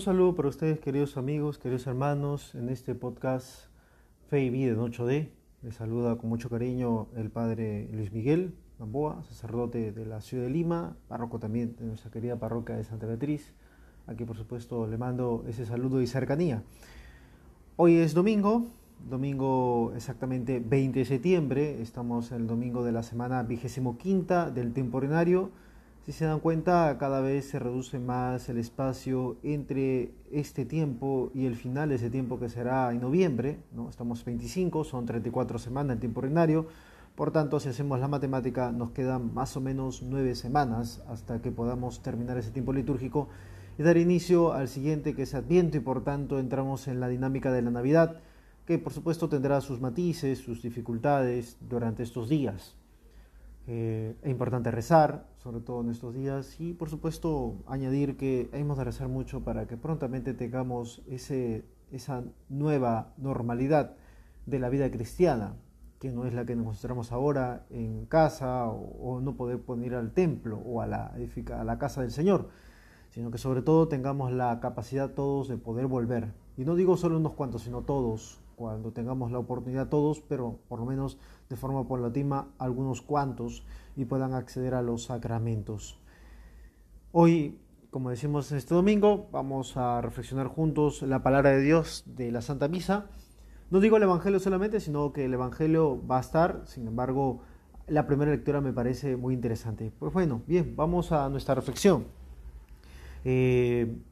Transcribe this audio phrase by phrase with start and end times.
[0.00, 3.66] Un saludo para ustedes, queridos amigos, queridos hermanos, en este podcast
[4.30, 5.28] Fe y Vida en 8D.
[5.60, 10.48] Les saluda con mucho cariño el padre Luis Miguel Gamboa, sacerdote de la ciudad de
[10.48, 13.52] Lima, párroco también de nuestra querida parroquia de Santa Beatriz.
[14.06, 16.62] Aquí, por supuesto, le mando ese saludo y cercanía.
[17.76, 18.68] Hoy es domingo,
[19.06, 24.72] domingo exactamente 20 de septiembre, estamos en el domingo de la semana vigésimo quinta del
[24.72, 25.50] temporinario.
[26.06, 31.44] Si se dan cuenta, cada vez se reduce más el espacio entre este tiempo y
[31.44, 33.58] el final ese tiempo que será en noviembre.
[33.72, 33.90] ¿no?
[33.90, 36.66] Estamos 25, son 34 semanas el tiempo ordinario.
[37.14, 41.50] Por tanto, si hacemos la matemática, nos quedan más o menos nueve semanas hasta que
[41.50, 43.28] podamos terminar ese tiempo litúrgico
[43.78, 47.52] y dar inicio al siguiente que es Adviento y por tanto entramos en la dinámica
[47.52, 48.20] de la Navidad
[48.64, 52.79] que por supuesto tendrá sus matices, sus dificultades durante estos días.
[53.72, 58.76] Eh, es importante rezar, sobre todo en estos días, y por supuesto añadir que hemos
[58.78, 63.94] de rezar mucho para que prontamente tengamos ese, esa nueva normalidad
[64.46, 65.54] de la vida cristiana,
[66.00, 70.10] que no es la que nos mostramos ahora en casa o, no poder poner al
[70.10, 71.14] templo o a la,
[71.56, 72.48] a la casa del Señor,
[73.10, 76.32] sino que sobre todo tengamos la capacidad todos de poder volver.
[76.56, 80.80] Y no digo solo unos cuantos, sino todos, cuando tengamos la oportunidad todos, pero por
[80.80, 81.16] lo menos
[81.48, 83.64] de forma paulatina algunos cuantos
[83.96, 85.98] y puedan acceder a los sacramentos.
[87.10, 87.58] Hoy,
[87.90, 92.68] como decimos este domingo, vamos a reflexionar juntos la palabra de Dios de la Santa
[92.68, 93.06] Misa.
[93.70, 97.40] No digo el Evangelio solamente, sino que el Evangelio va a estar, sin embargo,
[97.86, 99.90] la primera lectura me parece muy interesante.
[99.98, 102.04] Pues bueno, bien, vamos a nuestra reflexión.
[103.24, 104.02] Eh,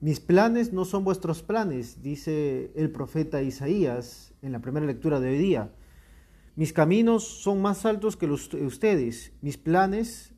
[0.00, 5.30] mis planes no son vuestros planes, dice el profeta Isaías en la primera lectura de
[5.30, 5.72] hoy día.
[6.54, 9.32] Mis caminos son más altos que los de ustedes.
[9.42, 10.34] Mis planes,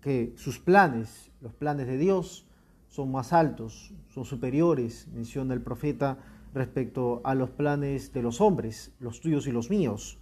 [0.00, 2.46] que sus planes, los planes de Dios,
[2.86, 6.18] son más altos, son superiores, menciona el profeta
[6.54, 10.20] respecto a los planes de los hombres, los tuyos y los míos.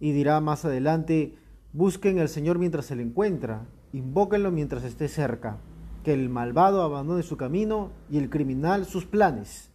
[0.00, 1.34] Y dirá más adelante,
[1.72, 5.60] busquen al Señor mientras se le encuentra, invóquenlo mientras esté cerca
[6.04, 9.70] que el malvado abandone su camino y el criminal sus planes.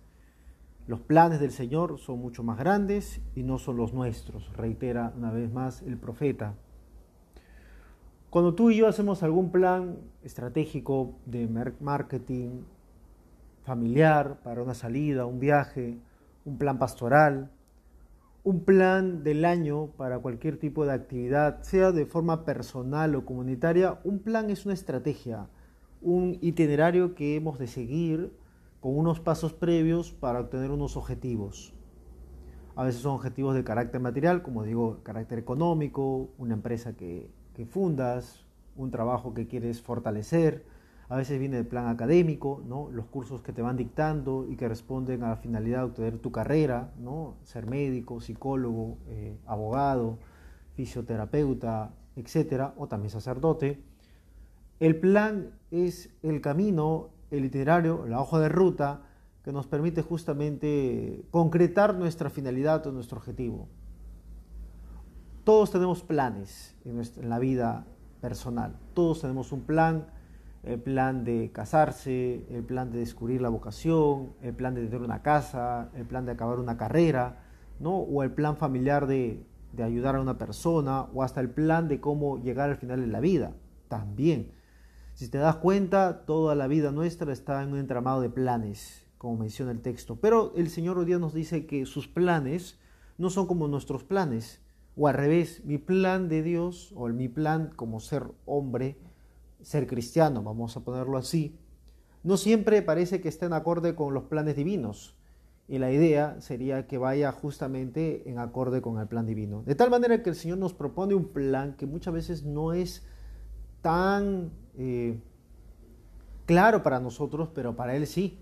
[0.87, 5.31] Los planes del Señor son mucho más grandes y no son los nuestros, reitera una
[5.31, 6.55] vez más el profeta.
[8.29, 11.47] Cuando tú y yo hacemos algún plan estratégico de
[11.79, 12.63] marketing
[13.63, 15.97] familiar para una salida, un viaje,
[16.43, 17.49] un plan pastoral,
[18.43, 23.99] un plan del año para cualquier tipo de actividad, sea de forma personal o comunitaria,
[24.03, 25.47] un plan es una estrategia,
[26.01, 28.31] un itinerario que hemos de seguir
[28.79, 31.73] con unos pasos previos para obtener unos objetivos.
[32.75, 37.31] A veces son objetivos de carácter material, como digo, carácter económico, una empresa que,
[37.69, 38.45] fundas,
[38.75, 40.65] un trabajo que quieres fortalecer.
[41.07, 42.89] A veces viene el plan académico, ¿no?
[42.91, 46.31] los cursos que te van dictando y que responden a la finalidad de obtener tu
[46.31, 47.35] carrera, ¿no?
[47.43, 50.19] ser médico, psicólogo, eh, abogado,
[50.73, 53.81] fisioterapeuta, etcétera, o también sacerdote.
[54.79, 59.03] El plan es el camino, el itinerario, la hoja de ruta
[59.43, 63.69] que nos permite justamente concretar nuestra finalidad o nuestro objetivo.
[65.45, 67.85] Todos tenemos planes en, la vida
[68.19, 70.07] personal, todos tenemos un plan,
[70.63, 75.21] el plan de casarse, el plan de descubrir la vocación, el plan de tener una
[75.21, 77.43] casa, el plan de acabar una carrera,
[77.79, 77.95] ¿no?
[77.97, 82.01] o el plan familiar de, de ayudar a una persona, o hasta el plan de
[82.01, 83.53] cómo llegar al final de la vida,
[83.87, 84.51] también.
[85.15, 89.37] Si te das cuenta, toda la vida nuestra está en un entramado de planes, como
[89.37, 90.17] menciona el texto.
[90.17, 92.77] Pero el Señor hoy día nos dice que sus planes
[93.17, 94.61] no son como nuestros planes.
[94.97, 98.97] O al revés, mi plan de Dios, o mi plan como ser hombre,
[99.61, 101.57] ser cristiano, vamos a ponerlo así,
[102.23, 105.15] no siempre parece que esté en acorde con los planes divinos.
[105.69, 109.63] Y la idea sería que vaya justamente en acorde con el plan divino.
[109.63, 113.05] De tal manera que el Señor nos propone un plan que muchas veces no es
[113.85, 114.49] tan
[114.79, 115.19] eh,
[116.47, 118.39] claro para nosotros, pero para Él sí.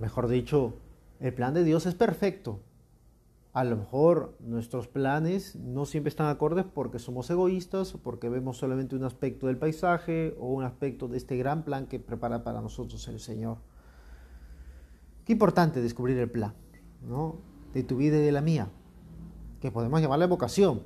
[0.00, 0.74] Mejor dicho,
[1.20, 2.58] el plan de Dios es perfecto.
[3.52, 8.96] A lo mejor nuestros planes no siempre están acordes porque somos egoístas porque vemos solamente
[8.96, 13.06] un aspecto del paisaje o un aspecto de este gran plan que prepara para nosotros
[13.06, 13.58] el Señor.
[15.24, 16.54] Qué importante descubrir el plan,
[17.08, 17.36] ¿no?
[17.72, 18.66] De tu vida y de la mía,
[19.60, 20.82] que podemos llamarle vocación.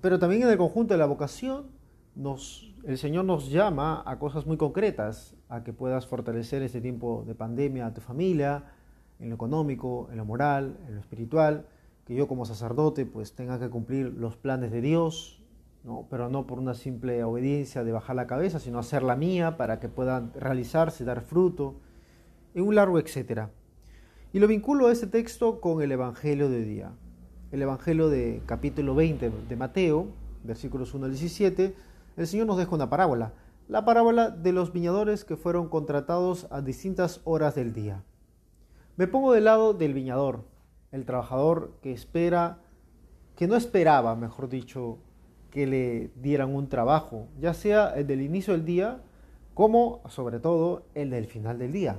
[0.00, 1.76] Pero también en el conjunto de la vocación
[2.86, 7.34] el Señor nos llama a cosas muy concretas, a que puedas fortalecer este tiempo de
[7.34, 8.62] pandemia a tu familia,
[9.18, 11.66] en lo económico, en lo moral, en lo espiritual,
[12.06, 15.42] que yo como sacerdote pues tenga que cumplir los planes de Dios,
[15.82, 16.06] ¿no?
[16.08, 19.80] pero no por una simple obediencia de bajar la cabeza, sino hacer la mía para
[19.80, 21.74] que puedan realizarse, dar fruto,
[22.54, 23.50] en un largo etcétera.
[24.32, 26.92] Y lo vinculo a este texto con el Evangelio de día.
[27.50, 30.06] El Evangelio de capítulo 20 de Mateo,
[30.44, 31.74] versículos 1 al 17,
[32.16, 33.34] el Señor nos deja una parábola.
[33.68, 38.04] La parábola de los viñadores que fueron contratados a distintas horas del día.
[38.96, 40.44] Me pongo del lado del viñador,
[40.92, 42.60] el trabajador que espera,
[43.34, 44.98] que no esperaba, mejor dicho,
[45.50, 49.02] que le dieran un trabajo, ya sea el del inicio del día
[49.54, 51.98] como sobre todo el del final del día.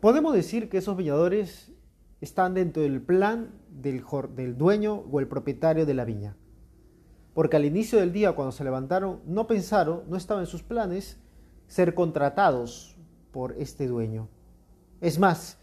[0.00, 1.72] Podemos decir que esos viñadores
[2.20, 6.36] están dentro del plan del, dueño o el propietario de la viña.
[7.34, 11.20] Porque al inicio del día, cuando se levantaron, no pensaron, no estaba en sus planes
[11.66, 12.96] ser contratados
[13.32, 14.28] por este dueño.
[15.00, 15.58] Es más,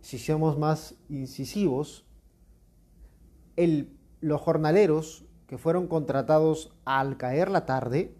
[0.00, 2.06] si somos más incisivos,
[4.20, 8.14] los jornaleros que fueron contratados al caer la tarde,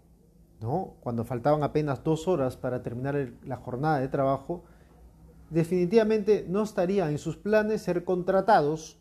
[0.59, 0.95] ¿no?
[1.01, 4.63] cuando faltaban apenas dos horas para terminar la jornada de trabajo,
[5.49, 8.99] definitivamente no estaría en sus planes ser contratados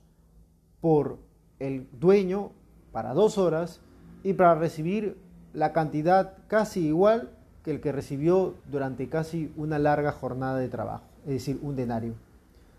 [0.81, 1.19] por
[1.59, 2.53] el dueño
[2.93, 3.81] para dos horas
[4.23, 5.17] y para recibir
[5.53, 7.31] la cantidad casi igual
[7.65, 12.15] que el que recibió durante casi una larga jornada de trabajo, es decir, un denario.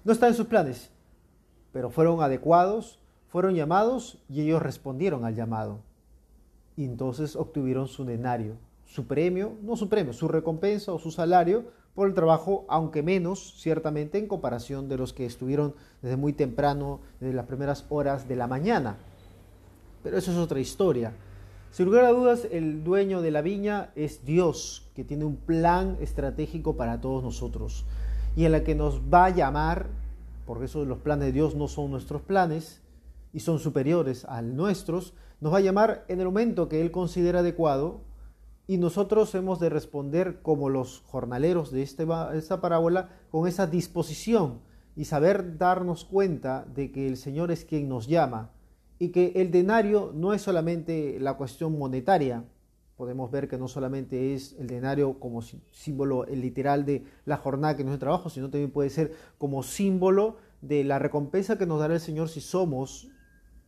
[0.03, 0.89] No está en sus planes,
[1.71, 5.79] pero fueron adecuados fueron llamados y ellos respondieron al llamado.
[6.75, 8.55] Y entonces obtuvieron su denario,
[8.85, 11.63] su premio, no su premio, su recompensa o su salario
[11.95, 16.99] por el trabajo, aunque menos, ciertamente, en comparación de los que estuvieron desde muy temprano,
[17.21, 18.97] desde las primeras horas de la mañana.
[20.03, 21.13] Pero eso es otra historia.
[21.71, 25.97] Sin lugar a dudas, el dueño de la viña es Dios, que tiene un plan
[26.01, 27.85] estratégico para todos nosotros
[28.35, 29.87] y en la que nos va a llamar,
[30.45, 32.81] porque eso los planes de Dios no son nuestros planes,
[33.33, 37.39] y son superiores a nuestros, nos va a llamar en el momento que Él considera
[37.39, 38.01] adecuado
[38.67, 44.61] y nosotros hemos de responder como los jornaleros de este esta parábola con esa disposición
[44.95, 48.51] y saber darnos cuenta de que el Señor es quien nos llama
[49.01, 52.45] y que el denario no es solamente la cuestión monetaria,
[52.95, 57.83] podemos ver que no solamente es el denario como símbolo literal de la jornada que
[57.83, 61.95] no es trabajo, sino también puede ser como símbolo de la recompensa que nos dará
[61.95, 63.09] el Señor si somos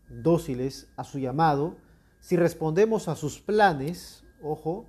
[0.08, 1.78] dóciles a su llamado,
[2.20, 4.86] si respondemos a sus planes, ojo,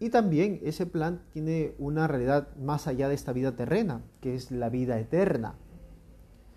[0.00, 4.50] y también ese plan tiene una realidad más allá de esta vida terrena, que es
[4.50, 5.54] la vida eterna.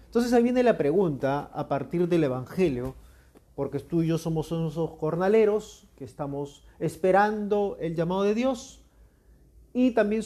[0.08, 2.96] Entonces ahí viene la pregunta a partir del Evangelio,
[3.56, 8.84] porque tú y yo somos esos jornaleros que estamos esperando el llamado de Dios.
[9.74, 10.24] Y también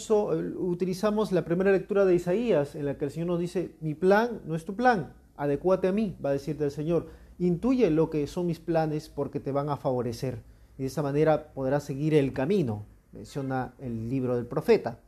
[0.57, 4.41] utilizamos la primera lectura de Isaías, en la que el Señor nos dice, mi plan
[4.45, 7.07] no es tu plan, adecúate a mí, va a decirte el Señor.
[7.37, 10.41] Intuye lo que son mis planes porque te van a favorecer
[10.77, 14.99] y de esa manera podrás seguir el camino, menciona el libro del profeta,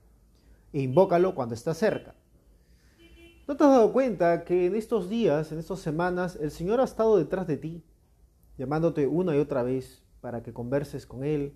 [0.73, 2.15] e invócalo cuando está cerca.
[3.47, 6.83] ¿No te has dado cuenta que en estos días, en estas semanas, el Señor ha
[6.83, 7.83] estado detrás de ti,
[8.57, 11.53] llamándote una y otra vez para que converses con Él,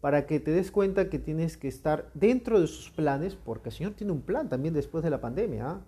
[0.00, 3.74] para que te des cuenta que tienes que estar dentro de sus planes, porque el
[3.74, 5.68] Señor tiene un plan también después de la pandemia.
[5.68, 5.80] ¿ah?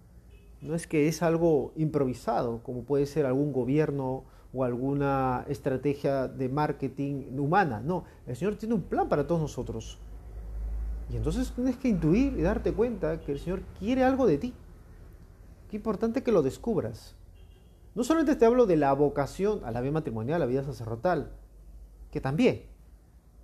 [0.61, 6.49] No es que es algo improvisado, como puede ser algún gobierno o alguna estrategia de
[6.49, 7.81] marketing humana.
[7.81, 9.99] No, el Señor tiene un plan para todos nosotros.
[11.11, 14.55] Y entonces tienes que intuir y darte cuenta que el Señor quiere algo de ti.
[15.71, 17.15] Qué importante que lo descubras.
[17.99, 21.33] No solamente te hablo de la vocación a la vida matrimonial, a la vida sacerdotal,
[22.13, 22.63] que también,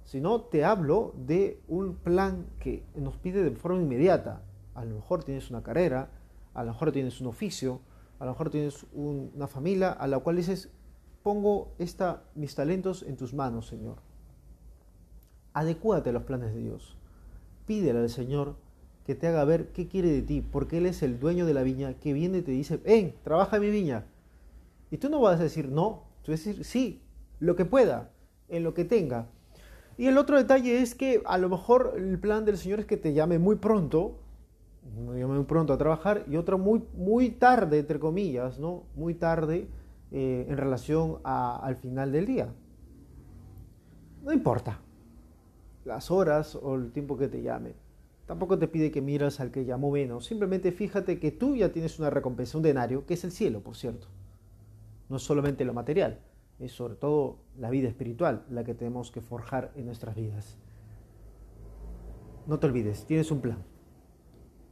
[0.05, 4.43] sino te hablo de un plan que nos pide de forma inmediata.
[4.77, 6.09] A lo mejor tienes una carrera,
[6.55, 7.81] a lo mejor tienes un oficio,
[8.21, 10.71] a lo mejor tienes una familia a la cual dices,
[11.25, 11.73] pongo
[12.37, 13.97] mis talentos en tus manos, Señor.
[15.53, 16.97] Adecúate a los planes de Dios.
[17.67, 18.55] Pídele al Señor
[19.05, 21.65] que te haga ver qué quiere de ti, porque Él es el dueño de la
[21.65, 24.07] viña que viene y te dice, ven, trabaja mi viña.
[24.95, 27.03] Y tú no vas a decir no, tú vas a decir sí,
[27.41, 28.13] lo que pueda,
[28.49, 29.27] en lo que tenga.
[29.99, 32.97] Y el otro detalle es que a lo mejor el plan del Señor es que
[32.97, 34.21] te llame muy pronto
[34.95, 38.85] muy pronto a trabajar y otra muy, muy tarde, entre comillas, ¿no?
[38.95, 39.67] Muy tarde
[40.13, 42.55] eh, en relación al final del día.
[44.23, 44.79] No importa
[45.85, 47.75] las horas o el tiempo que te llame.
[48.27, 50.27] Tampoco te pide que miras al que llamó menos.
[50.27, 53.75] Simplemente fíjate que tú ya tienes una recompensa, un denario, que es el cielo, por
[53.75, 54.07] cierto.
[55.09, 56.21] No es solamente lo material,
[56.59, 60.57] es sobre todo la vida espiritual la que tenemos que forjar en nuestras vidas.
[62.47, 63.59] No te olvides, tienes un plan.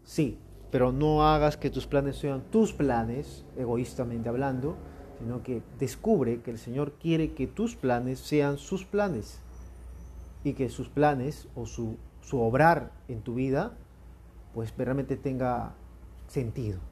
[0.04, 0.38] Sí,
[0.70, 4.76] pero no hagas que tus planes sean tus planes, egoístamente hablando,
[5.18, 9.40] sino que descubre que el Señor quiere que tus planes sean sus planes
[10.44, 13.76] y que sus planes o su, su obrar en tu vida
[14.54, 15.74] pues realmente tenga
[16.26, 16.91] sentido.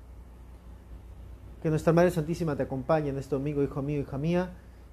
[1.62, 4.50] Que nuestra Madre Santísima te acompañe en este domingo, hijo mío, hija mía,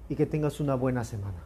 [0.08, 1.44] y que tengas una buena semana.